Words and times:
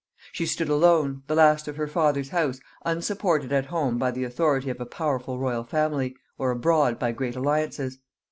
She 0.31 0.47
stood 0.47 0.67
alone, 0.69 1.21
the 1.27 1.35
last 1.35 1.67
of 1.67 1.75
her 1.77 1.85
father's 1.85 2.29
house, 2.29 2.59
unsupported 2.83 3.53
at 3.53 3.67
home 3.67 3.99
by 3.99 4.09
the 4.09 4.23
authority 4.23 4.71
of 4.71 4.81
a 4.81 4.85
powerful 4.87 5.37
royal 5.37 5.63
family, 5.63 6.15
or 6.39 6.49
abroad 6.49 6.97
by 6.97 7.11
great 7.11 7.35
alliances. 7.35 7.99